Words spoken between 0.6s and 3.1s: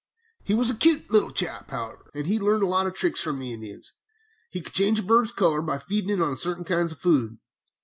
a cute little chap, however, and had learned a lot of